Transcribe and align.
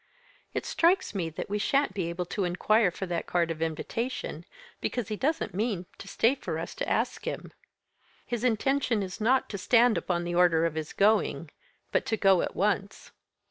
"It 0.55 0.65
strikes 0.65 1.13
me 1.13 1.29
that 1.29 1.47
we 1.47 1.59
sha'n't 1.59 1.93
be 1.93 2.09
able 2.09 2.25
to 2.25 2.43
inquire 2.43 2.89
for 2.89 3.05
that 3.05 3.27
card 3.27 3.51
of 3.51 3.61
invitation, 3.61 4.45
because 4.79 5.09
he 5.09 5.15
doesn't 5.15 5.53
mean 5.53 5.85
to 5.99 6.07
stay 6.07 6.33
for 6.33 6.57
us 6.57 6.73
to 6.73 6.89
ask 6.89 7.25
him. 7.25 7.53
His 8.25 8.43
intention 8.43 9.03
is 9.03 9.21
not 9.21 9.47
to 9.49 9.59
stand 9.59 9.99
upon 9.99 10.23
the 10.23 10.33
order 10.33 10.65
of 10.65 10.73
his 10.73 10.91
going, 10.91 11.51
but 11.91 12.07
to 12.07 12.17
go 12.17 12.41
at 12.41 12.55
once." 12.55 13.11